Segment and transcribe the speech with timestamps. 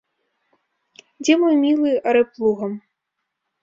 [1.25, 2.73] Дзе мой мілы арэ плугам.